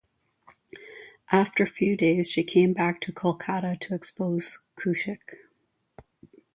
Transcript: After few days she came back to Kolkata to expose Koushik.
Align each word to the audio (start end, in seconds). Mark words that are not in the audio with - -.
After 1.31 1.63
few 1.67 1.95
days 1.95 2.31
she 2.31 2.43
came 2.43 2.73
back 2.73 3.01
to 3.01 3.11
Kolkata 3.13 3.79
to 3.81 3.93
expose 3.93 4.57
Koushik. 4.75 5.37